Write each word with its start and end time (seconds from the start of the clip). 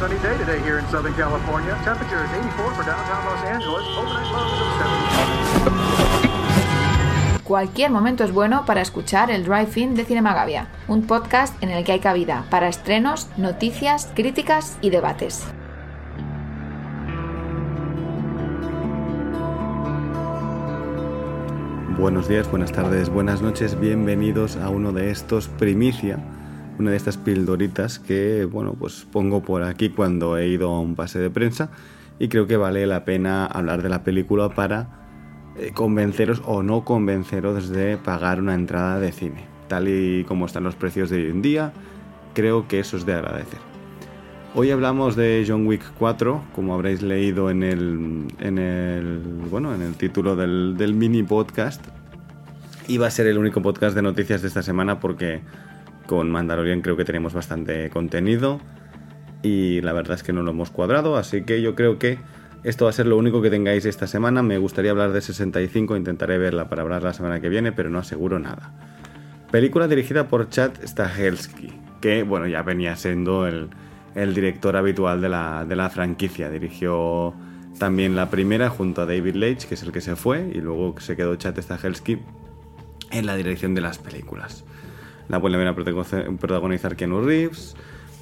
sunny 0.00 0.18
day 0.20 0.36
today 0.38 0.58
here 0.64 0.78
in 0.78 0.88
Southern 0.88 1.12
California. 1.12 1.78
Temperature 1.84 2.24
is 2.24 2.30
84 2.32 2.72
for 2.72 2.84
downtown 2.84 3.22
Los 3.26 3.44
Angeles. 3.44 3.84
Overnight 3.98 4.32
lows 4.32 4.60
of 4.62 4.68
70. 7.36 7.44
Cualquier 7.44 7.90
momento 7.90 8.24
es 8.24 8.32
bueno 8.32 8.64
para 8.64 8.80
escuchar 8.80 9.30
el 9.30 9.44
Drive-In 9.44 9.94
de 9.94 10.06
Cinemagavia, 10.06 10.68
un 10.88 11.02
podcast 11.02 11.62
en 11.62 11.68
el 11.68 11.84
que 11.84 11.92
hay 11.92 12.00
cabida 12.00 12.46
para 12.48 12.68
estrenos, 12.68 13.28
noticias, 13.36 14.10
críticas 14.14 14.78
y 14.80 14.88
debates. 14.88 15.44
Buenos 21.98 22.26
días, 22.26 22.50
buenas 22.50 22.72
tardes, 22.72 23.10
buenas 23.10 23.42
noches, 23.42 23.78
bienvenidos 23.78 24.56
a 24.56 24.70
uno 24.70 24.92
de 24.92 25.10
estos 25.10 25.48
primicia, 25.48 26.18
una 26.80 26.90
de 26.90 26.96
estas 26.96 27.16
pildoritas 27.16 27.98
que, 27.98 28.46
bueno, 28.46 28.74
pues 28.78 29.06
pongo 29.12 29.42
por 29.42 29.62
aquí 29.62 29.90
cuando 29.90 30.38
he 30.38 30.48
ido 30.48 30.70
a 30.70 30.80
un 30.80 30.96
pase 30.96 31.18
de 31.18 31.30
prensa 31.30 31.70
y 32.18 32.28
creo 32.28 32.46
que 32.46 32.56
vale 32.56 32.86
la 32.86 33.04
pena 33.04 33.46
hablar 33.46 33.82
de 33.82 33.90
la 33.90 34.02
película 34.02 34.48
para 34.54 35.52
eh, 35.56 35.72
convenceros 35.74 36.42
o 36.46 36.62
no 36.62 36.84
convenceros 36.84 37.68
de 37.68 37.96
pagar 37.98 38.40
una 38.40 38.54
entrada 38.54 38.98
de 38.98 39.12
cine. 39.12 39.46
Tal 39.68 39.88
y 39.88 40.24
como 40.24 40.46
están 40.46 40.64
los 40.64 40.74
precios 40.74 41.10
de 41.10 41.18
hoy 41.18 41.30
en 41.30 41.42
día, 41.42 41.72
creo 42.34 42.66
que 42.66 42.80
eso 42.80 42.96
es 42.96 43.06
de 43.06 43.14
agradecer. 43.14 43.60
Hoy 44.54 44.70
hablamos 44.70 45.14
de 45.16 45.44
John 45.46 45.66
Wick 45.66 45.82
4, 45.98 46.42
como 46.54 46.74
habréis 46.74 47.02
leído 47.02 47.50
en 47.50 47.62
el, 47.62 48.26
en 48.40 48.58
el, 48.58 49.20
bueno, 49.48 49.74
en 49.74 49.82
el 49.82 49.94
título 49.94 50.34
del, 50.34 50.76
del 50.76 50.94
mini 50.94 51.22
podcast. 51.22 51.86
Y 52.88 52.98
va 52.98 53.06
a 53.06 53.10
ser 53.10 53.28
el 53.28 53.38
único 53.38 53.62
podcast 53.62 53.94
de 53.94 54.02
noticias 54.02 54.42
de 54.42 54.48
esta 54.48 54.62
semana 54.62 54.98
porque 54.98 55.42
con 56.10 56.28
Mandalorian 56.28 56.80
creo 56.80 56.96
que 56.96 57.04
tenemos 57.04 57.34
bastante 57.34 57.88
contenido 57.88 58.60
y 59.44 59.80
la 59.82 59.92
verdad 59.92 60.16
es 60.16 60.24
que 60.24 60.32
no 60.32 60.42
lo 60.42 60.50
hemos 60.50 60.72
cuadrado, 60.72 61.16
así 61.16 61.44
que 61.44 61.62
yo 61.62 61.76
creo 61.76 62.00
que 62.00 62.18
esto 62.64 62.86
va 62.86 62.90
a 62.90 62.92
ser 62.92 63.06
lo 63.06 63.16
único 63.16 63.40
que 63.40 63.48
tengáis 63.48 63.84
esta 63.84 64.08
semana. 64.08 64.42
Me 64.42 64.58
gustaría 64.58 64.90
hablar 64.90 65.12
de 65.12 65.20
65, 65.20 65.96
intentaré 65.96 66.36
verla 66.36 66.68
para 66.68 66.82
hablar 66.82 67.04
la 67.04 67.12
semana 67.12 67.40
que 67.40 67.48
viene, 67.48 67.70
pero 67.70 67.90
no 67.90 68.00
aseguro 68.00 68.40
nada. 68.40 68.72
Película 69.52 69.86
dirigida 69.86 70.26
por 70.26 70.48
Chad 70.48 70.72
Stahelski, 70.84 71.72
que 72.00 72.24
bueno, 72.24 72.48
ya 72.48 72.62
venía 72.62 72.96
siendo 72.96 73.46
el, 73.46 73.68
el 74.16 74.34
director 74.34 74.76
habitual 74.76 75.20
de 75.20 75.28
la, 75.28 75.64
de 75.64 75.76
la 75.76 75.90
franquicia. 75.90 76.50
Dirigió 76.50 77.34
también 77.78 78.16
la 78.16 78.30
primera 78.30 78.68
junto 78.68 79.02
a 79.02 79.06
David 79.06 79.36
Leitch, 79.36 79.66
que 79.66 79.74
es 79.74 79.84
el 79.84 79.92
que 79.92 80.00
se 80.00 80.16
fue, 80.16 80.50
y 80.52 80.60
luego 80.60 80.96
se 80.98 81.14
quedó 81.14 81.36
Chad 81.36 81.56
Stahelski 81.56 82.18
en 83.12 83.26
la 83.26 83.36
dirección 83.36 83.76
de 83.76 83.80
las 83.80 83.98
películas. 83.98 84.64
La 85.30 85.38
vuelven 85.38 85.68
a 85.68 85.76
protagonizar 85.76 86.96
Keanu 86.96 87.20
Reeves, 87.20 87.76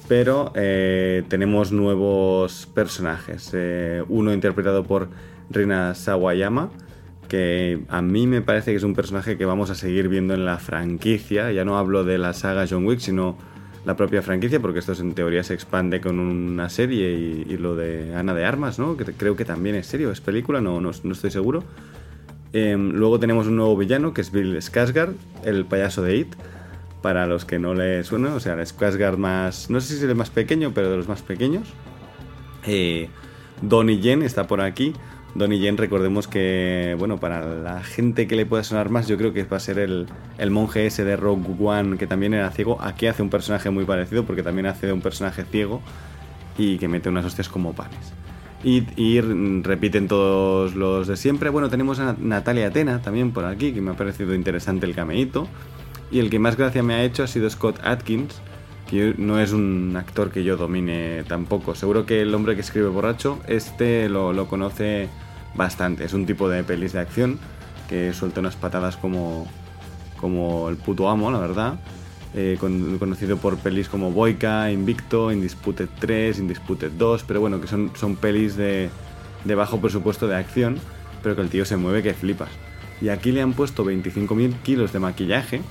pero 0.07 0.51
eh, 0.53 1.23
tenemos 1.27 1.71
nuevos 1.71 2.67
personajes. 2.67 3.49
Eh, 3.53 4.03
uno 4.09 4.31
interpretado 4.31 4.83
por 4.83 5.09
Rina 5.49 5.95
Sawayama, 5.95 6.69
que 7.27 7.79
a 7.89 8.03
mí 8.03 8.27
me 8.27 8.41
parece 8.43 8.69
que 8.69 8.77
es 8.77 8.83
un 8.83 8.93
personaje 8.93 9.39
que 9.39 9.45
vamos 9.45 9.71
a 9.71 9.75
seguir 9.75 10.07
viendo 10.07 10.35
en 10.35 10.45
la 10.45 10.59
franquicia. 10.59 11.51
Ya 11.51 11.65
no 11.65 11.79
hablo 11.79 12.03
de 12.03 12.19
la 12.19 12.33
saga 12.33 12.67
John 12.69 12.85
Wick, 12.85 12.99
sino 12.99 13.37
la 13.85 13.95
propia 13.95 14.21
franquicia, 14.21 14.59
porque 14.59 14.77
esto 14.77 14.93
en 14.93 15.13
teoría 15.13 15.43
se 15.43 15.55
expande 15.55 16.01
con 16.01 16.19
una 16.19 16.69
serie 16.69 17.09
y, 17.11 17.57
lo 17.57 17.75
de 17.75 18.13
Ana 18.15 18.35
de 18.35 18.45
Armas, 18.45 18.77
¿no? 18.77 18.97
Que 18.97 19.05
creo 19.05 19.35
que 19.35 19.45
también 19.45 19.75
es 19.75 19.87
serio, 19.87 20.11
es 20.11 20.21
película, 20.21 20.61
no, 20.61 20.79
no, 20.79 20.91
estoy 20.91 21.31
seguro. 21.31 21.63
Eh, 22.53 22.77
luego 22.77 23.19
tenemos 23.19 23.47
un 23.47 23.55
nuevo 23.55 23.75
villano 23.75 24.13
que 24.13 24.21
es 24.21 24.31
Bill 24.31 24.57
Skarsgård, 24.57 25.15
el 25.43 25.65
payaso 25.65 26.03
de 26.03 26.17
It. 26.17 26.35
Para 27.01 27.27
los 27.27 27.45
que 27.45 27.59
no 27.59 27.73
le 27.73 28.03
suena, 28.03 28.35
o 28.35 28.39
sea, 28.39 28.55
el 28.55 29.17
más, 29.17 29.69
no 29.69 29.79
sé 29.79 29.87
si 29.87 29.95
es 29.95 30.03
el 30.03 30.15
más 30.15 30.29
pequeño, 30.29 30.71
pero 30.73 30.91
de 30.91 30.97
los 30.97 31.07
más 31.07 31.21
pequeños. 31.21 31.69
Eh, 32.65 33.09
Donnie 33.61 33.99
Yen 33.99 34.21
está 34.21 34.47
por 34.47 34.61
aquí. 34.61 34.93
Donnie 35.35 35.59
Yen, 35.59 35.77
recordemos 35.77 36.27
que, 36.27 36.95
bueno, 36.97 37.19
para 37.19 37.45
la 37.45 37.81
gente 37.83 38.27
que 38.27 38.35
le 38.35 38.45
pueda 38.45 38.63
sonar 38.63 38.89
más, 38.89 39.07
yo 39.07 39.17
creo 39.17 39.31
que 39.31 39.43
va 39.43 39.57
a 39.57 39.59
ser 39.61 39.79
el, 39.79 40.07
el, 40.37 40.51
monje 40.51 40.87
ese 40.87 41.05
de 41.05 41.15
Rogue 41.15 41.55
One, 41.59 41.97
que 41.97 42.07
también 42.07 42.33
era 42.33 42.49
ciego. 42.51 42.81
Aquí 42.81 43.07
hace 43.07 43.21
un 43.21 43.29
personaje 43.29 43.69
muy 43.69 43.85
parecido, 43.85 44.25
porque 44.25 44.43
también 44.43 44.65
hace 44.65 44.87
de 44.87 44.93
un 44.93 45.01
personaje 45.01 45.43
ciego 45.43 45.81
y 46.57 46.77
que 46.77 46.87
mete 46.87 47.09
unas 47.09 47.25
hostias 47.25 47.47
como 47.47 47.73
panes. 47.73 48.13
Y, 48.63 48.83
y, 49.01 49.21
repiten 49.21 50.07
todos 50.09 50.75
los 50.75 51.07
de 51.07 51.15
siempre. 51.15 51.49
Bueno, 51.49 51.69
tenemos 51.69 51.99
a 51.99 52.15
Natalia 52.19 52.67
Atena 52.67 53.01
también 53.01 53.31
por 53.31 53.45
aquí, 53.45 53.71
que 53.71 53.79
me 53.79 53.91
ha 53.91 53.93
parecido 53.93 54.35
interesante 54.35 54.85
el 54.85 54.93
cameíto. 54.93 55.47
Y 56.11 56.19
el 56.19 56.29
que 56.29 56.39
más 56.39 56.57
gracia 56.57 56.81
me 56.83 56.95
ha 56.95 57.03
hecho 57.03 57.23
ha 57.23 57.27
sido 57.27 57.49
Scott 57.49 57.79
Atkins, 57.83 58.41
que 58.89 59.13
no 59.17 59.39
es 59.39 59.51
un 59.51 59.95
actor 59.95 60.31
que 60.31 60.43
yo 60.43 60.57
domine 60.57 61.23
tampoco. 61.27 61.75
Seguro 61.75 62.05
que 62.05 62.21
el 62.21 62.33
hombre 62.33 62.55
que 62.55 62.61
escribe 62.61 62.87
borracho, 62.87 63.39
este 63.47 64.09
lo, 64.09 64.47
conoce 64.47 65.07
bastante. 65.53 66.03
Es 66.03 66.13
un 66.13 66.25
tipo 66.25 66.49
de 66.49 66.63
pelis 66.63 66.93
de 66.93 66.99
acción 66.99 67.39
que 67.87 68.13
suelta 68.13 68.39
unas 68.39 68.55
patadas 68.55 68.97
como, 68.97 69.47
como 70.17 70.69
el 70.69 70.77
puto 70.77 71.09
amo, 71.09 71.31
la 71.31 71.39
verdad. 71.39 71.79
Eh, 72.35 72.57
con, 72.59 72.99
conocido 72.99 73.37
por 73.37 73.57
pelis 73.57 73.89
como 73.89 74.11
Boyka, 74.11 74.71
Invicto, 74.71 75.31
Indisputed 75.31 75.89
3, 75.99 76.39
Indisputed 76.39 76.91
2, 76.91 77.23
pero 77.27 77.41
bueno, 77.41 77.59
que 77.59 77.67
son, 77.67 77.91
son 77.95 78.15
pelis 78.15 78.55
de, 78.55 78.89
de 79.45 79.55
bajo 79.55 79.81
presupuesto 79.81 80.27
de 80.27 80.35
acción, 80.35 80.77
pero 81.23 81.35
que 81.35 81.41
el 81.41 81.49
tío 81.49 81.65
se 81.65 81.77
mueve 81.77 82.03
que 82.03 82.13
flipas. 82.13 82.49
Y 83.01 83.09
aquí 83.09 83.31
le 83.31 83.41
han 83.41 83.53
puesto 83.53 83.83
25.000 83.85 84.61
kilos 84.61 84.93
de 84.93 84.99
maquillaje, 84.99 85.61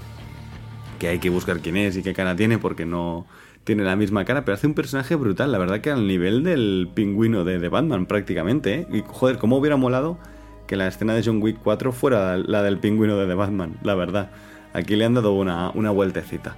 que 0.99 1.09
hay 1.09 1.19
que 1.19 1.31
buscar 1.31 1.61
quién 1.61 1.77
es 1.77 1.97
y 1.97 2.03
qué 2.03 2.15
cara 2.15 2.37
tiene 2.37 2.59
porque 2.59 2.87
no 2.87 3.27
tiene 3.65 3.85
la 3.85 3.97
misma 3.97 4.25
cara, 4.25 4.45
pero 4.45 4.55
hace 4.55 4.67
un 4.67 4.75
personaje 4.75 5.15
brutal, 5.15 5.53
la 5.53 5.59
verdad 5.59 5.81
que 5.81 5.91
al 5.91 6.07
nivel 6.07 6.43
del 6.43 6.89
pingüino 6.95 7.45
de, 7.45 7.59
de 7.59 7.69
Batman 7.69 8.07
prácticamente, 8.07 8.75
¿eh? 8.75 8.87
Y 8.91 9.03
joder, 9.07 9.37
cómo 9.37 9.59
hubiera 9.59 9.77
molado 9.77 10.19
que 10.67 10.77
la 10.77 10.87
escena 10.87 11.15
de 11.15 11.23
John 11.25 11.43
Wick 11.43 11.59
4 11.63 11.93
fuera 11.93 12.37
la 12.37 12.63
del 12.63 12.79
pingüino 12.79 13.17
de 13.17 13.27
The 13.27 13.35
Batman, 13.35 13.77
la 13.83 13.95
verdad. 13.95 14.31
Aquí 14.75 14.97
le 14.97 15.05
han 15.05 15.15
dado 15.15 15.33
una, 15.33 15.71
una 15.71 15.91
vueltecita. 15.91 16.57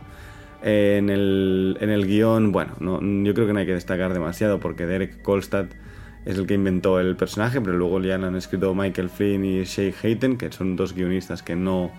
En 0.62 1.08
el, 1.08 1.78
en 1.80 1.88
el 1.88 2.06
guion, 2.06 2.52
bueno, 2.52 2.74
no, 2.80 3.00
yo 3.00 3.32
creo 3.32 3.46
que 3.46 3.54
no 3.54 3.60
hay 3.60 3.66
que 3.66 3.72
destacar 3.72 4.12
demasiado 4.12 4.60
porque 4.60 4.84
Derek 4.84 5.22
Kolstad 5.22 5.66
es 6.26 6.36
el 6.36 6.46
que 6.46 6.54
inventó 6.54 7.00
el 7.00 7.16
personaje, 7.16 7.60
pero 7.60 7.78
luego 7.78 8.00
ya 8.00 8.16
han 8.16 8.36
escrito 8.36 8.74
Michael 8.74 9.08
Flynn 9.08 9.44
y 9.44 9.64
Shay 9.64 9.94
Hayden, 10.02 10.36
que 10.36 10.52
son 10.52 10.76
dos 10.76 10.92
guionistas 10.92 11.42
que 11.42 11.56
no 11.56 11.90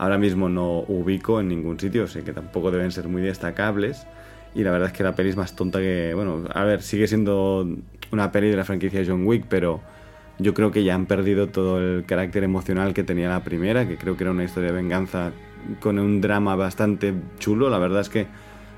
ahora 0.00 0.16
mismo 0.16 0.48
no 0.48 0.78
ubico 0.88 1.40
en 1.40 1.48
ningún 1.48 1.78
sitio, 1.78 2.06
sé 2.06 2.24
que 2.24 2.32
tampoco 2.32 2.70
deben 2.70 2.90
ser 2.90 3.06
muy 3.06 3.20
destacables. 3.20 4.06
Y 4.54 4.64
la 4.64 4.70
verdad 4.70 4.88
es 4.88 4.94
que 4.94 5.02
la 5.02 5.14
peli 5.14 5.28
es 5.28 5.36
más 5.36 5.54
tonta 5.54 5.78
que. 5.78 6.12
Bueno, 6.14 6.44
a 6.54 6.64
ver, 6.64 6.80
sigue 6.80 7.06
siendo 7.06 7.68
una 8.10 8.32
peli 8.32 8.48
de 8.48 8.56
la 8.56 8.64
franquicia 8.64 9.04
John 9.06 9.26
Wick, 9.26 9.44
pero 9.46 9.82
yo 10.38 10.54
creo 10.54 10.70
que 10.70 10.84
ya 10.84 10.94
han 10.94 11.04
perdido 11.04 11.48
todo 11.48 11.78
el 11.78 12.06
carácter 12.06 12.44
emocional 12.44 12.94
que 12.94 13.04
tenía 13.04 13.28
la 13.28 13.44
primera, 13.44 13.86
que 13.86 13.98
creo 13.98 14.16
que 14.16 14.24
era 14.24 14.30
una 14.30 14.42
historia 14.42 14.70
de 14.70 14.76
venganza 14.76 15.32
con 15.80 15.98
un 15.98 16.22
drama 16.22 16.56
bastante 16.56 17.12
chulo. 17.38 17.68
La 17.68 17.78
verdad 17.78 18.00
es 18.00 18.08
que, 18.08 18.26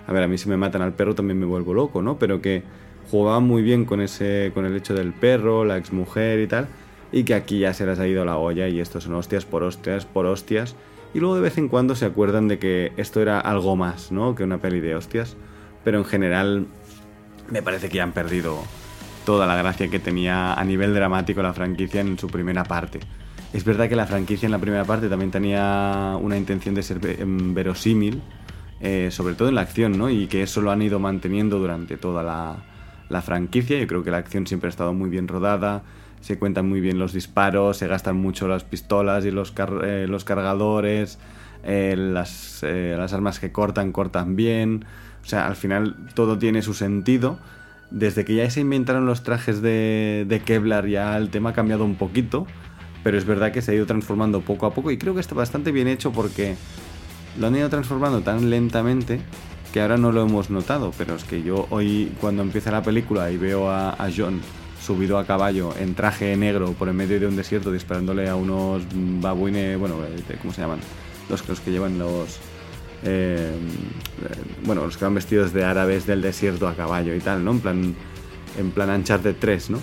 a 0.09 0.13
ver, 0.13 0.25
a 0.25 0.27
mí 0.27 0.37
si 0.39 0.49
me 0.49 0.57
matan 0.57 0.83
al 0.83 0.93
perro 0.93 1.15
también 1.15 1.39
me 1.39 1.47
vuelvo 1.47 1.73
loco, 1.73 2.03
¿no? 2.03 2.19
Pero 2.19 2.43
que 2.43 2.65
jugaba 3.13 3.39
muy 3.39 3.63
bien 3.63 3.85
con, 3.85 4.01
ese, 4.01 4.51
con 4.53 4.67
el 4.67 4.75
hecho 4.75 4.93
del 4.93 5.13
perro, 5.13 5.65
la 5.65 5.77
exmujer 5.77 6.41
y 6.41 6.49
tal, 6.49 6.67
y 7.13 7.25
que 7.25 7.35
aquí 7.35 7.61
ya 7.61 7.75
se 7.75 7.87
les 7.87 7.99
ha 7.99 8.07
ido 8.07 8.25
la 8.25 8.39
olla 8.39 8.69
y 8.69 8.81
esto 8.81 9.01
son 9.01 9.15
hostias 9.15 9.45
por 9.45 9.63
hostias 9.63 10.07
por 10.07 10.27
hostias 10.27 10.75
y 11.15 11.21
luego 11.21 11.35
de 11.35 11.43
vez 11.43 11.59
en 11.59 11.69
cuando 11.69 11.95
se 11.95 12.07
acuerdan 12.07 12.49
de 12.49 12.59
que 12.59 12.93
esto 12.97 13.21
era 13.21 13.39
algo 13.39 13.77
más, 13.77 14.11
¿no? 14.13 14.35
Que 14.35 14.45
una 14.45 14.59
peli 14.59 14.81
de 14.81 14.95
hostias. 14.95 15.37
Pero 15.85 15.99
en 15.99 16.05
general 16.05 16.67
me 17.51 17.63
parece 17.63 17.89
que 17.89 17.99
ya 17.99 18.05
han 18.05 18.13
perdido 18.13 18.59
toda 19.27 19.47
la 19.47 19.57
gracia 19.57 19.89
que 19.89 19.99
tenía 19.99 20.55
a 20.55 20.65
nivel 20.65 20.95
dramático 20.95 21.43
la 21.43 21.53
franquicia 21.53 22.01
en 22.01 22.19
su 22.19 22.29
primera 22.29 22.65
parte. 22.65 23.01
Es 23.53 23.65
verdad 23.65 23.89
que 23.89 23.97
la 23.97 24.07
franquicia 24.07 24.47
en 24.47 24.53
la 24.53 24.59
primera 24.59 24.85
parte 24.85 25.09
también 25.09 25.31
tenía 25.31 26.17
una 26.21 26.39
intención 26.39 26.75
de 26.75 26.83
ser 26.83 26.99
em, 27.21 27.53
verosímil, 27.53 28.23
eh, 28.81 29.11
sobre 29.11 29.35
todo 29.35 29.49
en 29.49 29.57
la 29.57 29.61
acción, 29.61 29.99
¿no? 29.99 30.09
Y 30.09 30.27
que 30.29 30.43
eso 30.43 30.63
lo 30.63 30.71
han 30.71 30.81
ido 30.81 30.99
manteniendo 30.99 31.59
durante 31.59 31.99
toda 31.99 32.23
la, 32.23 32.65
la 33.13 33.23
franquicia. 33.23 33.79
Yo 33.79 33.87
creo 33.87 34.03
que 34.03 34.11
la 34.11 34.17
acción 34.17 34.47
siempre 34.47 34.69
ha 34.69 34.71
estado 34.71 34.93
muy 34.95 35.11
bien 35.11 35.29
rodada, 35.29 35.83
se 36.21 36.39
cuentan 36.39 36.69
muy 36.69 36.81
bien 36.81 36.99
los 36.99 37.13
disparos, 37.13 37.77
se 37.77 37.87
gastan 37.87 38.17
mucho 38.17 38.49
las 38.49 38.65
pistolas 38.65 39.25
y 39.25 39.31
los, 39.31 39.53
eh, 39.85 40.07
los 40.09 40.25
cargadores, 40.25 41.19
eh, 41.63 41.95
las, 41.97 42.63
eh, 42.63 42.97
las, 42.99 43.13
armas 43.13 43.39
que 43.39 43.53
cortan, 43.53 43.93
cortan 43.93 44.35
bien. 44.35 44.87
O 45.23 45.27
sea, 45.27 45.47
al 45.47 45.57
final 45.57 45.97
todo 46.15 46.39
tiene 46.39 46.63
su 46.63 46.75
sentido. 46.75 47.39
Desde 47.91 48.25
que 48.25 48.35
ya 48.35 48.51
se 48.51 48.61
inventaron 48.61 49.05
los 49.05 49.23
trajes 49.23 49.61
de, 49.61 50.25
de 50.27 50.41
Kevlar 50.41 50.89
ya 50.89 51.17
el 51.19 51.29
tema 51.29 51.51
ha 51.51 51.53
cambiado 51.53 51.85
un 51.85 51.97
poquito, 51.97 52.47
pero 53.05 53.19
es 53.19 53.27
verdad 53.27 53.53
que 53.53 53.61
se 53.61 53.73
ha 53.73 53.75
ido 53.75 53.85
transformando 53.85 54.41
poco 54.41 54.65
a 54.65 54.73
poco 54.73 54.91
y 54.91 54.97
creo 54.97 55.15
que 55.15 55.21
está 55.21 55.35
bastante 55.35 55.73
bien 55.73 55.89
hecho 55.89 56.11
porque 56.11 56.57
lo 57.39 57.49
han 57.49 57.57
ido 57.57 57.69
transformando 57.69 58.23
tan 58.23 58.49
lentamente 58.49 59.21
que 59.73 59.81
ahora 59.81 59.97
no 59.97 60.13
lo 60.13 60.23
hemos 60.23 60.51
notado, 60.51 60.93
pero 60.99 61.17
es 61.17 61.25
que 61.25 61.43
yo 61.43 61.67
hoy 61.71 62.13
cuando 62.21 62.43
empieza 62.43 62.71
la 62.71 62.83
película 62.83 63.31
y 63.31 63.39
veo 63.39 63.71
a, 63.71 63.97
John 64.15 64.41
subido 64.81 65.17
a 65.19 65.25
caballo 65.25 65.75
en 65.79 65.95
traje 65.95 66.37
negro 66.37 66.73
por 66.73 66.89
el 66.89 66.95
medio 66.95 67.19
de 67.19 67.27
un 67.27 67.37
desierto 67.37 67.73
disparándole 67.73 68.29
a 68.29 68.37
unos 68.37 68.83
babuines, 68.93 69.79
bueno, 69.79 69.97
¿cómo 70.41 70.53
se 70.53 70.61
llaman? 70.61 70.81
Los, 71.31 71.49
los 71.49 71.61
que 71.61 71.71
llevan 71.71 71.99
los, 71.99 72.39
eh, 73.05 73.51
bueno, 74.65 74.85
los 74.85 74.97
que 74.97 75.05
van 75.05 75.15
vestidos 75.15 75.53
de 75.53 75.65
árabes 75.65 76.07
del 76.07 76.21
desierto 76.21 76.69
a 76.69 76.75
caballo 76.75 77.15
y 77.15 77.21
tal, 77.21 77.45
¿no? 77.45 77.53
En 77.53 77.61
plan, 77.61 77.95
en 78.59 78.71
plan 78.73 78.91
Uncharted 78.91 79.37
3, 79.39 79.71
¿no? 79.71 79.79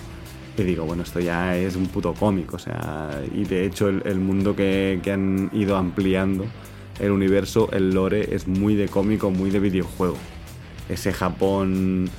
Y 0.56 0.62
digo, 0.62 0.84
bueno, 0.84 1.02
esto 1.02 1.20
ya 1.20 1.56
es 1.56 1.74
un 1.74 1.86
puto 1.86 2.12
cómic, 2.14 2.52
o 2.52 2.58
sea, 2.58 3.22
y 3.34 3.44
de 3.44 3.64
hecho 3.64 3.88
el, 3.88 4.20
mundo 4.20 4.54
que, 4.54 5.00
que, 5.02 5.12
han 5.12 5.50
ido 5.52 5.76
ampliando, 5.76 6.44
el 7.00 7.10
universo, 7.10 7.70
el 7.72 7.90
lore, 7.90 8.34
es 8.34 8.46
muy 8.46 8.74
de 8.74 8.88
cómico, 8.88 9.30
muy 9.30 9.50
de 9.50 9.60
videojuego. 9.60 10.16
Ese 10.88 11.12
Japón 11.12 12.10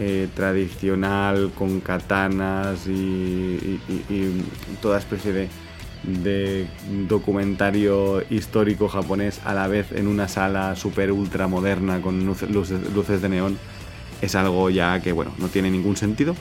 eh, 0.00 0.28
tradicional 0.32 1.50
con 1.58 1.80
katanas 1.80 2.86
y, 2.86 3.80
toda 4.80 4.98
especie 4.98 5.32
de, 6.04 6.68
documentario 7.08 8.22
histórico 8.30 8.86
japonés 8.88 9.40
a 9.44 9.54
la 9.54 9.66
vez 9.66 9.90
en 9.90 10.06
una 10.06 10.28
sala 10.28 10.76
super 10.76 11.10
ultra 11.10 11.48
moderna 11.48 12.00
con 12.00 12.24
luces, 12.24 12.48
luces, 12.48 13.20
de 13.20 13.28
neón 13.28 13.58
es 14.22 14.36
algo 14.36 14.70
ya 14.70 15.00
que 15.00 15.10
bueno 15.10 15.32
no 15.38 15.48
tiene 15.48 15.68
ningún 15.68 15.96
sentido 15.96 16.36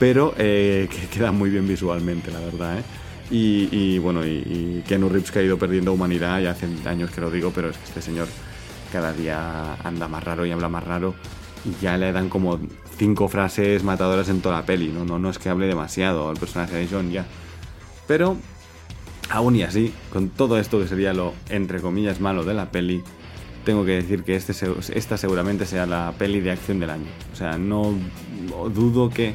pero 0.00 0.34
eh, 0.36 0.88
que 0.90 1.06
queda 1.06 1.30
muy 1.30 1.50
bien 1.50 1.68
visualmente 1.68 2.32
la 2.32 2.40
verdad 2.40 2.80
¿eh? 2.80 2.82
Y, 3.30 3.98
bueno 3.98 4.24
y, 4.24 4.28
y, 4.28 4.84
Keanu 4.86 5.08
Reeves 5.08 5.30
que 5.30 5.40
ha 5.40 5.42
ido 5.42 5.58
perdiendo 5.58 5.92
humanidad 5.92 6.40
ya 6.40 6.52
hace 6.52 6.68
años 6.86 7.10
que 7.10 7.20
lo 7.20 7.30
digo 7.30 7.50
pero 7.54 7.70
es 7.70 7.76
que 7.76 7.84
este 7.84 8.02
señor 8.02 8.28
cada 8.92 9.12
día 9.12 9.74
anda 9.82 10.06
más 10.08 10.22
raro 10.22 10.46
y 10.46 10.52
habla 10.52 10.68
más 10.68 10.84
raro 10.84 11.14
y 11.64 11.82
ya 11.82 11.96
le 11.96 12.12
dan 12.12 12.28
como 12.28 12.58
cinco 12.96 13.28
frases 13.28 13.82
matadoras 13.84 14.28
en 14.28 14.40
toda 14.40 14.56
la 14.56 14.66
peli. 14.66 14.88
No, 14.88 15.04
no, 15.04 15.18
no 15.18 15.30
es 15.30 15.38
que 15.38 15.48
hable 15.48 15.66
demasiado 15.66 16.30
el 16.30 16.38
personaje 16.38 16.76
de 16.76 16.88
John 16.90 17.10
ya. 17.10 17.26
Pero, 18.06 18.36
aún 19.30 19.56
y 19.56 19.62
así, 19.62 19.92
con 20.12 20.28
todo 20.28 20.58
esto 20.58 20.78
que 20.78 20.86
sería 20.86 21.12
lo, 21.12 21.34
entre 21.48 21.80
comillas, 21.80 22.20
malo 22.20 22.44
de 22.44 22.54
la 22.54 22.70
peli, 22.70 23.02
tengo 23.64 23.84
que 23.84 23.92
decir 23.92 24.22
que 24.22 24.36
este, 24.36 24.54
esta 24.94 25.16
seguramente 25.16 25.66
sea 25.66 25.86
la 25.86 26.14
peli 26.16 26.40
de 26.40 26.52
acción 26.52 26.78
del 26.78 26.90
año. 26.90 27.08
O 27.32 27.36
sea, 27.36 27.58
no, 27.58 27.94
dudo 28.72 29.10
que 29.10 29.34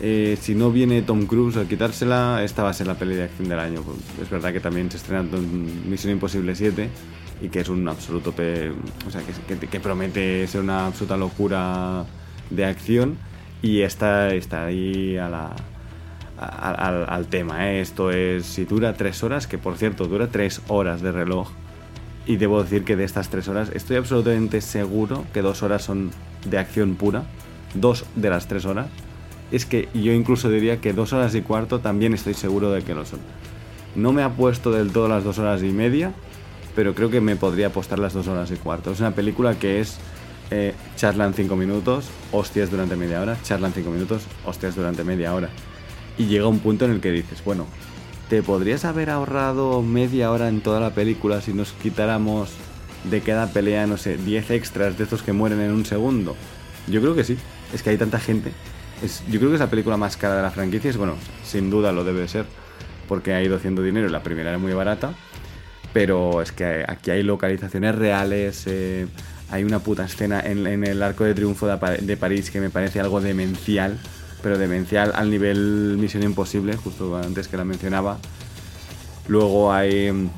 eh, 0.00 0.36
si 0.40 0.54
no 0.54 0.70
viene 0.70 1.02
Tom 1.02 1.26
Cruise 1.26 1.56
a 1.56 1.68
quitársela, 1.68 2.42
esta 2.42 2.62
va 2.62 2.70
a 2.70 2.72
ser 2.72 2.86
la 2.86 2.94
peli 2.94 3.14
de 3.14 3.24
acción 3.24 3.48
del 3.48 3.58
año. 3.58 3.82
Es 4.20 4.30
verdad 4.30 4.52
que 4.52 4.60
también 4.60 4.90
se 4.90 4.96
estrena 4.96 5.22
Misión 5.22 6.12
Imposible 6.12 6.54
7 6.54 6.88
y 7.42 7.48
que 7.48 7.60
es 7.60 7.68
un 7.68 7.86
absoluto... 7.88 8.30
o 8.30 9.10
sea, 9.10 9.20
que, 9.22 9.80
promete 9.80 10.46
ser 10.46 10.60
una 10.60 10.86
absoluta 10.86 11.16
locura 11.16 12.04
de 12.50 12.64
acción 12.64 13.16
y 13.62 13.82
esta 13.82 14.34
está 14.34 14.66
ahí 14.66 15.16
al, 15.16 15.50
tema. 17.28 17.70
¿eh? 17.70 17.80
Esto 17.80 18.10
es, 18.10 18.46
si 18.46 18.64
dura 18.64 18.94
tres 18.94 19.22
horas, 19.22 19.46
que 19.46 19.58
por 19.58 19.76
cierto 19.76 20.06
dura 20.06 20.28
tres 20.28 20.62
horas 20.68 21.02
de 21.02 21.12
reloj, 21.12 21.50
y 22.26 22.36
debo 22.36 22.62
decir 22.62 22.84
que 22.84 22.96
de 22.96 23.04
estas 23.04 23.28
tres 23.28 23.48
horas 23.48 23.70
estoy 23.74 23.96
absolutamente 23.96 24.60
seguro 24.60 25.24
que 25.32 25.42
dos 25.42 25.62
horas 25.62 25.82
son 25.82 26.10
de 26.44 26.58
acción 26.58 26.94
pura, 26.94 27.24
dos 27.74 28.04
de 28.14 28.30
las 28.30 28.46
tres 28.46 28.64
horas. 28.64 28.86
Es 29.52 29.66
que 29.66 29.88
yo 29.92 30.12
incluso 30.12 30.48
diría 30.48 30.80
que 30.80 30.94
dos 30.94 31.12
horas 31.12 31.34
y 31.34 31.42
cuarto 31.42 31.80
también 31.80 32.14
estoy 32.14 32.32
seguro 32.32 32.72
de 32.72 32.82
que 32.82 32.94
lo 32.94 33.04
son. 33.04 33.20
No 33.94 34.14
me 34.14 34.22
ha 34.22 34.30
puesto 34.30 34.72
del 34.72 34.92
todo 34.92 35.08
las 35.08 35.24
dos 35.24 35.38
horas 35.38 35.62
y 35.62 35.70
media, 35.70 36.14
pero 36.74 36.94
creo 36.94 37.10
que 37.10 37.20
me 37.20 37.36
podría 37.36 37.66
apostar 37.66 37.98
las 37.98 38.14
dos 38.14 38.28
horas 38.28 38.50
y 38.50 38.56
cuarto. 38.56 38.92
Es 38.92 39.00
una 39.00 39.10
película 39.10 39.58
que 39.58 39.80
es 39.80 39.98
eh, 40.50 40.74
charlan 40.96 41.34
5 41.34 41.54
minutos, 41.54 42.06
hostias 42.32 42.70
durante 42.70 42.96
media 42.96 43.20
hora, 43.20 43.36
charlan 43.42 43.74
5 43.74 43.90
minutos, 43.90 44.22
hostias 44.46 44.74
durante 44.74 45.04
media 45.04 45.34
hora. 45.34 45.50
Y 46.16 46.26
llega 46.26 46.46
un 46.46 46.60
punto 46.60 46.86
en 46.86 46.92
el 46.92 47.00
que 47.00 47.10
dices, 47.10 47.44
bueno, 47.44 47.66
¿te 48.30 48.42
podrías 48.42 48.86
haber 48.86 49.10
ahorrado 49.10 49.82
media 49.82 50.30
hora 50.30 50.48
en 50.48 50.62
toda 50.62 50.80
la 50.80 50.94
película 50.94 51.42
si 51.42 51.52
nos 51.52 51.72
quitáramos 51.72 52.50
de 53.10 53.20
cada 53.20 53.48
pelea, 53.48 53.86
no 53.86 53.98
sé, 53.98 54.16
10 54.16 54.50
extras 54.52 54.96
de 54.96 55.04
estos 55.04 55.22
que 55.22 55.34
mueren 55.34 55.60
en 55.60 55.72
un 55.72 55.84
segundo? 55.84 56.36
Yo 56.86 57.02
creo 57.02 57.14
que 57.14 57.24
sí, 57.24 57.36
es 57.74 57.82
que 57.82 57.90
hay 57.90 57.98
tanta 57.98 58.18
gente. 58.18 58.52
Yo 59.28 59.38
creo 59.38 59.50
que 59.50 59.54
es 59.54 59.60
la 59.60 59.70
película 59.70 59.96
más 59.96 60.16
cara 60.16 60.36
de 60.36 60.42
la 60.42 60.50
franquicia, 60.50 60.92
bueno, 60.96 61.16
sin 61.44 61.70
duda 61.70 61.90
lo 61.92 62.04
debe 62.04 62.28
ser, 62.28 62.46
porque 63.08 63.34
ha 63.34 63.42
ido 63.42 63.56
haciendo 63.56 63.82
dinero 63.82 64.08
la 64.08 64.22
primera 64.22 64.50
era 64.50 64.58
muy 64.58 64.72
barata, 64.72 65.12
pero 65.92 66.40
es 66.40 66.52
que 66.52 66.84
aquí 66.86 67.10
hay 67.10 67.24
localizaciones 67.24 67.96
reales, 67.96 68.62
eh, 68.66 69.08
hay 69.50 69.64
una 69.64 69.80
puta 69.80 70.04
escena 70.04 70.40
en, 70.40 70.66
el 70.84 71.02
arco 71.02 71.24
de 71.24 71.34
triunfo 71.34 71.66
de, 71.66 72.16
París 72.16 72.50
que 72.50 72.60
me 72.60 72.70
parece 72.70 73.00
algo 73.00 73.20
demencial, 73.20 73.98
pero 74.40 74.56
demencial 74.56 75.12
al 75.14 75.30
nivel 75.30 75.96
Misión 75.98 76.22
Imposible, 76.22 76.76
justo 76.76 77.16
antes 77.16 77.48
que 77.48 77.56
la 77.56 77.64
mencionaba. 77.64 78.18
Luego 79.28 79.72
hay... 79.72 80.30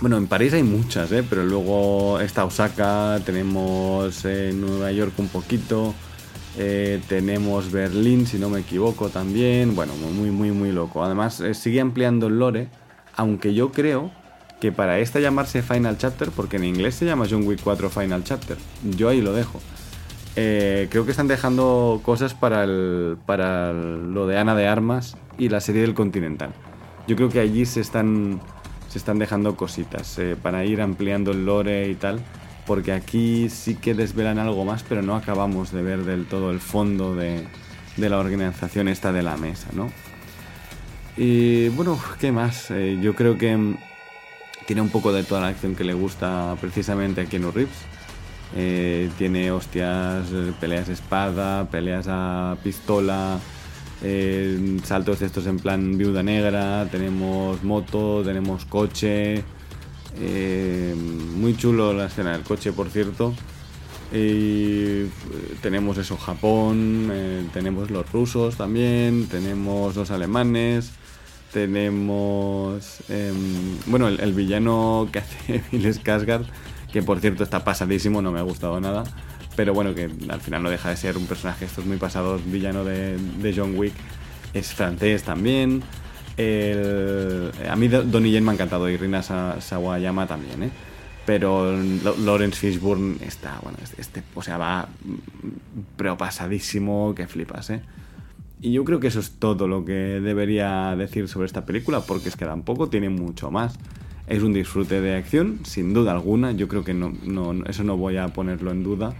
Bueno, 0.00 0.16
en 0.16 0.26
París 0.26 0.54
hay 0.54 0.64
muchas, 0.64 1.12
¿eh? 1.12 1.22
pero 1.28 1.44
luego 1.44 2.18
está 2.18 2.44
Osaka, 2.44 3.20
tenemos 3.24 4.24
eh, 4.24 4.52
Nueva 4.52 4.90
York 4.90 5.12
un 5.18 5.28
poquito, 5.28 5.94
eh, 6.58 7.00
tenemos 7.08 7.72
Berlín, 7.72 8.26
si 8.26 8.38
no 8.38 8.50
me 8.50 8.60
equivoco, 8.60 9.08
también. 9.08 9.74
Bueno, 9.74 9.94
muy, 9.94 10.30
muy, 10.30 10.50
muy 10.50 10.70
loco. 10.70 11.02
Además, 11.02 11.40
eh, 11.40 11.54
sigue 11.54 11.80
ampliando 11.80 12.26
el 12.26 12.38
lore, 12.38 12.68
aunque 13.16 13.54
yo 13.54 13.72
creo 13.72 14.10
que 14.60 14.70
para 14.70 14.98
esta 14.98 15.18
llamarse 15.18 15.62
Final 15.62 15.98
Chapter, 15.98 16.30
porque 16.30 16.56
en 16.56 16.64
inglés 16.64 16.94
se 16.94 17.06
llama 17.06 17.26
John 17.28 17.46
Wick 17.46 17.60
4 17.64 17.90
Final 17.90 18.22
Chapter, 18.22 18.56
yo 18.96 19.08
ahí 19.08 19.20
lo 19.20 19.32
dejo. 19.32 19.60
Eh, 20.36 20.88
creo 20.90 21.04
que 21.04 21.10
están 21.10 21.28
dejando 21.28 22.00
cosas 22.04 22.34
para, 22.34 22.64
el, 22.64 23.16
para 23.26 23.72
lo 23.72 24.26
de 24.26 24.38
Ana 24.38 24.54
de 24.54 24.68
Armas 24.68 25.16
y 25.38 25.48
la 25.48 25.60
serie 25.60 25.82
del 25.82 25.94
Continental. 25.94 26.52
Yo 27.08 27.16
creo 27.16 27.28
que 27.28 27.40
allí 27.40 27.66
se 27.66 27.80
están, 27.80 28.40
se 28.88 28.98
están 28.98 29.18
dejando 29.18 29.56
cositas 29.56 30.20
para 30.42 30.64
ir 30.64 30.80
ampliando 30.80 31.32
el 31.32 31.44
lore 31.44 31.88
y 31.88 31.94
tal, 31.96 32.20
porque 32.66 32.92
aquí 32.92 33.48
sí 33.48 33.74
que 33.74 33.94
desvelan 33.94 34.38
algo 34.38 34.64
más, 34.64 34.84
pero 34.88 35.02
no 35.02 35.16
acabamos 35.16 35.72
de 35.72 35.82
ver 35.82 36.04
del 36.04 36.26
todo 36.26 36.50
el 36.50 36.60
fondo 36.60 37.14
de, 37.14 37.44
de 37.96 38.08
la 38.08 38.18
organización 38.18 38.88
esta 38.88 39.12
de 39.12 39.22
la 39.22 39.36
mesa, 39.36 39.68
¿no? 39.72 39.90
Y 41.16 41.68
bueno, 41.70 41.98
¿qué 42.18 42.32
más? 42.32 42.70
Eh, 42.70 42.98
yo 43.02 43.14
creo 43.14 43.36
que 43.36 43.76
tiene 44.66 44.82
un 44.82 44.88
poco 44.88 45.12
de 45.12 45.24
toda 45.24 45.40
la 45.40 45.48
acción 45.48 45.74
que 45.74 45.84
le 45.84 45.94
gusta 45.94 46.56
precisamente 46.60 47.20
a 47.20 47.26
Keanu 47.26 47.50
Reeves. 47.50 47.92
Eh, 48.54 49.10
tiene 49.16 49.50
hostias, 49.50 50.26
eh, 50.32 50.52
peleas 50.60 50.88
espada, 50.88 51.68
peleas 51.70 52.06
a 52.08 52.56
pistola, 52.62 53.38
eh, 54.02 54.78
saltos 54.84 55.22
estos 55.22 55.46
en 55.46 55.58
plan 55.58 55.96
viuda 55.96 56.22
negra, 56.22 56.86
tenemos 56.90 57.62
moto, 57.62 58.22
tenemos 58.24 58.64
coche. 58.66 59.42
Muy 60.18 61.56
chulo 61.56 61.92
la 61.92 62.06
escena 62.06 62.32
del 62.32 62.42
coche, 62.42 62.72
por 62.72 62.90
cierto. 62.90 63.34
Y 64.12 65.06
tenemos 65.62 65.96
eso, 65.96 66.18
Japón, 66.18 67.10
tenemos 67.54 67.90
los 67.90 68.10
rusos 68.12 68.56
también, 68.56 69.26
tenemos 69.28 69.96
los 69.96 70.10
alemanes. 70.10 70.92
Tenemos. 71.52 73.02
Em, 73.08 73.78
bueno, 73.86 74.08
el, 74.08 74.32
villano 74.32 75.08
que 75.12 75.18
hace 75.18 75.62
Bill 75.72 75.86
Skarsgård, 75.86 76.46
que 76.92 77.02
por 77.02 77.20
cierto 77.20 77.44
está 77.44 77.62
pasadísimo, 77.62 78.22
no 78.22 78.32
me 78.32 78.38
ha 78.38 78.42
gustado 78.42 78.80
nada. 78.80 79.04
Pero 79.54 79.74
bueno, 79.74 79.94
que 79.94 80.10
al 80.28 80.40
final 80.40 80.62
no 80.62 80.70
deja 80.70 80.88
de 80.88 80.96
ser 80.96 81.16
un 81.18 81.26
personaje, 81.26 81.66
esto 81.66 81.82
es 81.82 81.86
muy 81.86 81.98
pasado, 81.98 82.38
villano 82.46 82.84
de, 82.84 83.54
John 83.54 83.76
Wick. 83.76 83.92
Es 84.54 84.72
francés 84.74 85.22
también. 85.24 85.82
A 86.36 87.76
mí 87.76 87.88
Donnie 87.88 88.32
Yen 88.32 88.44
me 88.44 88.50
ha 88.50 88.54
encantado 88.54 88.88
y 88.88 88.96
Rina 88.96 89.22
Sawayama 89.22 90.26
también, 90.26 90.62
¿eh? 90.64 90.70
Pero 91.24 91.76
Lawrence 92.24 92.58
Fishburne 92.58 93.16
está, 93.24 93.60
bueno, 93.62 93.78
este, 93.96 94.24
o 94.34 94.42
sea, 94.42 94.58
va 94.58 94.88
pero 95.96 96.16
pasadísimo, 96.16 97.14
que 97.14 97.28
flipas, 97.28 97.70
¿eh? 97.70 97.82
Y 98.60 98.72
yo 98.72 98.84
creo 98.84 99.00
que 99.00 99.08
eso 99.08 99.18
es 99.18 99.32
todo 99.40 99.66
lo 99.66 99.84
que 99.84 99.92
debería 99.92 100.94
decir 100.96 101.28
sobre 101.28 101.46
esta 101.46 101.66
película, 101.66 102.00
porque 102.00 102.28
es 102.28 102.36
que 102.36 102.44
tampoco 102.44 102.88
tiene 102.88 103.08
mucho 103.08 103.50
más. 103.50 103.76
Es 104.28 104.42
un 104.42 104.52
disfrute 104.52 105.00
de 105.00 105.16
acción, 105.16 105.58
sin 105.64 105.92
duda 105.92 106.12
alguna. 106.12 106.52
Yo 106.52 106.68
creo 106.68 106.84
que 106.84 106.94
no, 106.94 107.12
eso 107.66 107.82
no 107.82 107.96
voy 107.96 108.18
a 108.18 108.28
ponerlo 108.28 108.70
en 108.70 108.84
duda. 108.84 109.14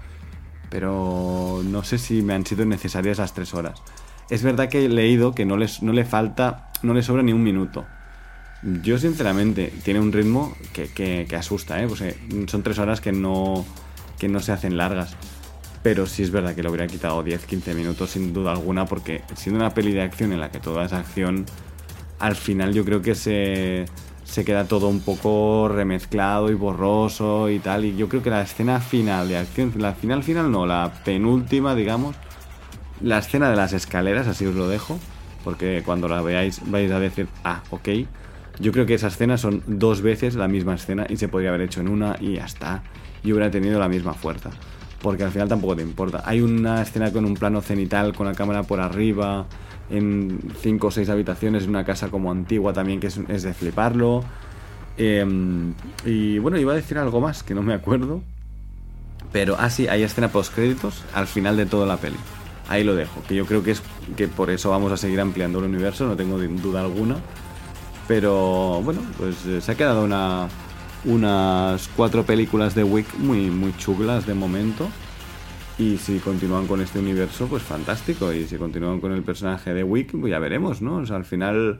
Pero 0.70 1.60
no 1.64 1.82
sé 1.82 1.98
si 1.98 2.22
me 2.22 2.34
han 2.34 2.46
sido 2.46 2.64
necesarias 2.64 3.18
las 3.18 3.34
tres 3.34 3.52
horas. 3.52 3.82
Es 4.30 4.44
verdad 4.44 4.68
que 4.68 4.84
he 4.84 4.88
leído 4.88 5.34
que 5.34 5.44
no, 5.44 5.56
les, 5.56 5.82
no 5.82 5.92
le 5.92 6.04
falta, 6.04 6.71
no 6.82 6.94
le 6.94 7.02
sobra 7.02 7.22
ni 7.22 7.32
un 7.32 7.42
minuto. 7.42 7.86
Yo 8.82 8.98
sinceramente, 8.98 9.72
tiene 9.84 10.00
un 10.00 10.12
ritmo 10.12 10.56
que, 10.72 11.26
asusta, 11.36 11.82
¿eh? 11.82 11.88
Son 12.46 12.62
tres 12.62 12.78
horas 12.78 13.00
que 13.00 13.10
no, 13.10 13.64
que 14.18 14.28
no 14.28 14.40
se 14.40 14.52
hacen 14.52 14.76
largas. 14.76 15.16
Pero 15.82 16.06
sí 16.06 16.22
es 16.22 16.30
verdad 16.30 16.54
que 16.54 16.62
le 16.62 16.68
hubiera 16.68 16.86
quitado 16.86 17.24
10-15 17.24 17.74
minutos 17.74 18.10
sin 18.10 18.32
duda 18.32 18.52
alguna, 18.52 18.86
porque 18.86 19.22
siendo 19.34 19.58
una 19.58 19.74
peli 19.74 19.92
de 19.92 20.02
acción 20.02 20.32
en 20.32 20.38
la 20.38 20.52
que 20.52 20.60
toda 20.60 20.84
es 20.84 20.92
acción, 20.92 21.44
al 22.20 22.36
final 22.36 22.72
yo 22.72 22.84
creo 22.84 23.02
que 23.02 23.16
se, 23.16 23.86
se 24.22 24.44
queda 24.44 24.64
todo 24.66 24.86
un 24.86 25.00
poco 25.00 25.68
remezclado 25.68 26.50
y 26.50 26.54
borroso 26.54 27.50
y 27.50 27.58
tal. 27.58 27.84
Y 27.84 27.96
yo 27.96 28.08
creo 28.08 28.22
que 28.22 28.30
la 28.30 28.42
escena 28.42 28.78
final 28.78 29.28
de 29.28 29.38
acción, 29.38 29.72
la 29.78 29.94
final 29.94 30.22
final 30.22 30.52
no, 30.52 30.66
la 30.66 30.92
penúltima, 31.04 31.74
digamos, 31.74 32.14
la 33.00 33.18
escena 33.18 33.50
de 33.50 33.56
las 33.56 33.72
escaleras, 33.72 34.28
así 34.28 34.46
os 34.46 34.54
lo 34.54 34.68
dejo, 34.68 35.00
porque 35.42 35.82
cuando 35.84 36.08
la 36.08 36.20
veáis 36.22 36.60
vais 36.70 36.90
a 36.90 37.00
decir, 37.00 37.28
ah, 37.44 37.62
ok. 37.70 37.88
Yo 38.60 38.70
creo 38.70 38.86
que 38.86 38.94
esa 38.94 39.08
escena 39.08 39.38
son 39.38 39.62
dos 39.66 40.02
veces 40.02 40.34
la 40.34 40.46
misma 40.46 40.74
escena 40.74 41.06
y 41.08 41.16
se 41.16 41.28
podría 41.28 41.50
haber 41.50 41.62
hecho 41.62 41.80
en 41.80 41.88
una 41.88 42.16
y 42.20 42.34
ya 42.34 42.44
está. 42.44 42.82
Y 43.24 43.32
hubiera 43.32 43.50
tenido 43.50 43.78
la 43.80 43.88
misma 43.88 44.14
fuerza. 44.14 44.50
Porque 45.00 45.24
al 45.24 45.30
final 45.30 45.48
tampoco 45.48 45.74
te 45.76 45.82
importa. 45.82 46.22
Hay 46.24 46.40
una 46.40 46.82
escena 46.82 47.12
con 47.12 47.24
un 47.24 47.34
plano 47.34 47.60
cenital 47.60 48.14
con 48.14 48.26
la 48.26 48.34
cámara 48.34 48.62
por 48.62 48.80
arriba, 48.80 49.46
en 49.90 50.38
cinco 50.60 50.88
o 50.88 50.90
seis 50.90 51.08
habitaciones, 51.08 51.64
en 51.64 51.70
una 51.70 51.84
casa 51.84 52.08
como 52.08 52.30
antigua 52.30 52.72
también, 52.72 53.00
que 53.00 53.08
es, 53.08 53.42
de 53.42 53.54
fliparlo. 53.54 54.22
Em, 54.96 55.74
y 56.04 56.38
bueno, 56.38 56.58
iba 56.58 56.72
a 56.72 56.76
decir 56.76 56.98
algo 56.98 57.20
más 57.20 57.42
que 57.42 57.54
no 57.54 57.62
me 57.62 57.74
acuerdo. 57.74 58.22
Pero, 59.32 59.56
ah, 59.58 59.70
sí, 59.70 59.88
hay 59.88 60.02
escena 60.02 60.28
post 60.28 60.54
créditos 60.54 61.02
al 61.14 61.26
final 61.26 61.56
de 61.56 61.66
toda 61.66 61.86
la 61.86 61.96
peli. 61.96 62.16
Ahí 62.72 62.84
lo 62.84 62.94
dejo, 62.94 63.22
que 63.28 63.34
yo 63.34 63.44
creo 63.44 63.62
que 63.62 63.72
es 63.72 63.82
que 64.16 64.28
por 64.28 64.48
eso 64.48 64.70
vamos 64.70 64.90
a 64.92 64.96
seguir 64.96 65.20
ampliando 65.20 65.58
el 65.58 65.66
universo, 65.66 66.06
no 66.06 66.16
tengo 66.16 66.38
duda 66.38 66.80
alguna. 66.80 67.16
Pero 68.08 68.80
bueno, 68.82 69.02
pues 69.18 69.44
eh, 69.44 69.60
se 69.60 69.72
ha 69.72 69.74
quedado 69.74 70.02
una, 70.02 70.48
unas 71.04 71.86
cuatro 71.94 72.24
películas 72.24 72.74
de 72.74 72.82
Wick 72.82 73.18
muy, 73.18 73.50
muy 73.50 73.76
chulas 73.76 74.24
de 74.26 74.32
momento. 74.32 74.88
Y 75.76 75.98
si 75.98 76.18
continúan 76.20 76.66
con 76.66 76.80
este 76.80 76.98
universo, 76.98 77.46
pues 77.46 77.62
fantástico. 77.62 78.32
Y 78.32 78.46
si 78.46 78.56
continúan 78.56 79.00
con 79.00 79.12
el 79.12 79.22
personaje 79.22 79.74
de 79.74 79.84
Wick, 79.84 80.18
pues 80.18 80.30
ya 80.30 80.38
veremos, 80.38 80.80
¿no? 80.80 81.04
Al 81.14 81.26
final 81.26 81.78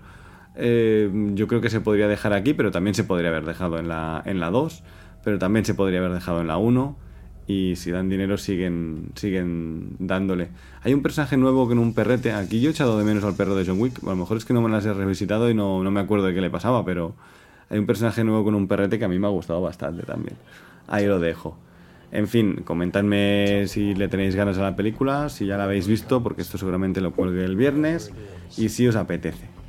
eh, 0.57 1.11
yo 1.33 1.49
creo 1.49 1.63
que 1.63 1.71
se 1.71 1.81
podría 1.81 2.07
dejar 2.07 2.35
aquí, 2.35 2.53
pero 2.53 2.71
también 2.71 2.95
se 2.95 3.05
podría 3.05 3.31
haber 3.31 3.47
dejado 3.47 3.79
en 3.79 3.89
la, 3.89 4.23
en 4.27 4.41
la 4.41 4.51
2, 4.51 4.83
pero 5.25 5.39
también 5.39 5.65
se 5.65 5.73
podría 5.73 6.01
haber 6.01 6.13
dejado 6.13 6.43
en 6.43 6.49
la 6.49 6.59
1 6.59 7.12
y 7.53 7.77
si 7.77 7.91
dan 7.91 8.09
dinero 8.09 8.39
siguen 8.39 9.11
siguen 9.15 9.97
dándole. 9.99 10.49
Hay 10.83 10.95
un 10.95 11.03
personaje 11.03 11.37
nuevo 11.37 11.69
con 11.69 11.79
un 11.79 11.95
perrete. 11.95 12.33
Aquí 12.33 12.61
yo 12.61 12.71
he 12.71 12.73
echado 12.73 12.99
de 12.99 13.05
menos 13.05 13.25
al 13.25 13.35
perro 13.35 13.55
de 13.55 13.67
John 13.67 13.81
Wick. 13.81 14.03
A 14.03 14.11
lo 14.11 14.17
mejor 14.17 14.37
es 14.37 14.45
que 14.45 14.55
no 14.55 14.63
me 14.63 14.71
las 14.71 14.85
he 14.87 14.93
revisitado 14.93 15.51
y 15.51 15.55
no, 15.55 15.83
no 15.83 15.91
me 15.91 16.01
acuerdo 16.01 16.27
de 16.27 16.35
qué 16.35 16.41
le 16.41 16.51
pasaba, 16.51 16.85
pero 16.85 17.15
hay 17.71 17.79
un 17.79 17.87
personaje 17.87 18.25
nuevo 18.25 18.45
con 18.45 18.55
un 18.55 18.69
perrete 18.69 18.99
que 18.99 19.05
a 19.05 19.09
mí 19.09 19.19
me 19.19 19.27
ha 19.27 19.31
gustado 19.31 19.61
bastante 19.61 20.05
también. 20.05 20.37
Ahí 20.89 21.07
lo 21.07 21.21
dejo. 21.21 21.57
En 22.11 22.29
fin, 22.29 22.63
comentadme 22.65 23.67
si 23.69 23.95
le 23.95 24.09
tenéis 24.09 24.37
ganas 24.37 24.59
a 24.59 24.63
la 24.63 24.77
película, 24.77 25.31
si 25.31 25.47
ya 25.47 25.57
la 25.57 25.65
habéis 25.65 25.87
visto, 25.87 26.23
porque 26.23 26.43
esto 26.43 26.59
seguramente 26.59 27.01
lo 27.01 27.13
cuelgue 27.13 27.43
el 27.45 27.57
viernes, 27.57 28.13
y 28.59 28.69
si 28.69 28.87
os 28.87 28.97
apetece. 28.97 29.62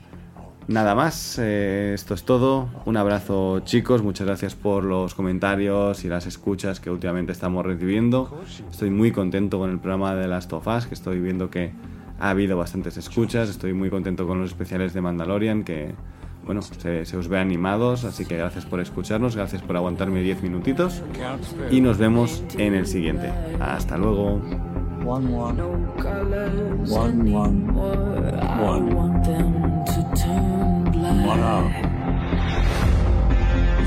Nada 0.68 0.96
más, 0.96 1.38
eh, 1.40 1.92
esto 1.94 2.14
es 2.14 2.24
todo. 2.24 2.70
Un 2.86 2.96
abrazo 2.96 3.60
chicos, 3.62 4.02
muchas 4.02 4.28
gracias 4.28 4.56
por 4.56 4.86
los 4.86 5.14
comentarios 5.14 6.06
y 6.06 6.08
las 6.08 6.26
escuchas 6.26 6.80
que 6.80 6.90
últimamente 6.90 7.34
estamos 7.34 7.66
recibiendo. 7.66 8.42
Estoy 8.72 8.90
muy 8.90 9.12
contento 9.12 9.60
con 9.60 9.72
el 9.72 9.80
programa 9.80 10.16
de 10.16 10.28
las 10.28 10.48
Tofas, 10.48 10.88
que 10.88 10.94
estoy 10.94 11.20
viendo 11.20 11.50
que 11.50 11.74
ha 12.20 12.30
habido 12.30 12.58
bastantes 12.58 12.96
escuchas. 12.96 13.50
Estoy 13.50 13.74
muy 13.74 13.90
contento 13.90 14.26
con 14.26 14.40
los 14.40 14.52
especiales 14.52 14.94
de 14.94 15.02
Mandalorian, 15.02 15.66
que 15.66 15.94
bueno, 16.46 16.62
se, 16.62 17.18
os 17.18 17.28
ve 17.28 17.40
animados. 17.40 18.06
Así 18.06 18.26
que 18.26 18.38
gracias 18.38 18.66
por 18.66 18.80
escucharnos, 18.80 19.36
gracias 19.36 19.62
por 19.62 19.76
aguantarme 19.76 20.22
10 20.22 20.44
minutitos 20.44 21.02
y 21.72 21.82
nos 21.82 21.98
vemos 21.98 22.42
en 22.58 22.74
el 22.74 22.88
siguiente. 22.88 23.32
Hasta 23.60 23.98
luego. 23.98 24.42
One, 25.06 25.36
one. 25.36 25.62
One, 26.90 27.36
one. 27.36 27.68
One. 28.64 29.73
One 31.22 31.40
out. 31.40 31.72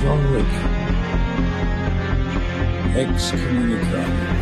John 0.00 0.20
Wick. 0.32 0.46
Excommunicado. 2.96 4.35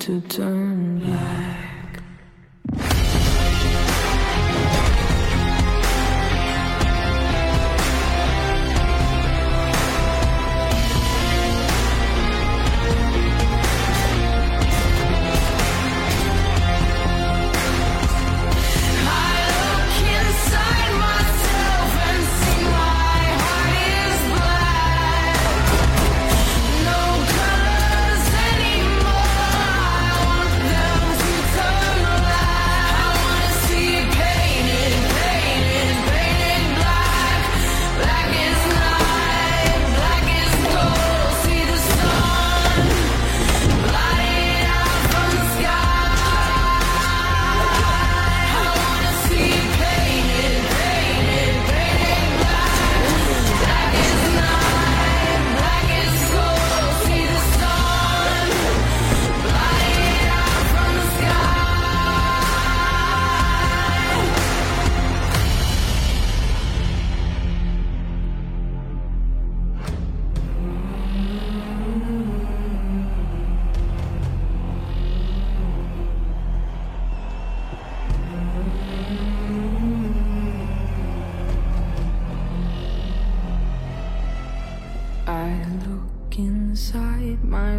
To 0.00 0.20
turn 0.22 0.69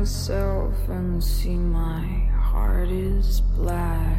myself 0.02 0.74
and 0.90 1.24
see 1.24 1.54
my 1.54 2.04
heart 2.34 2.90
is 2.90 3.40
black. 3.56 4.18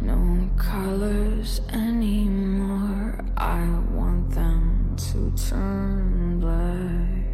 No 0.00 0.48
colors 0.56 1.60
anymore, 1.72 3.24
I 3.36 3.66
want 3.90 4.30
them 4.30 4.94
to 5.10 5.32
turn 5.48 6.38
black. 6.38 7.31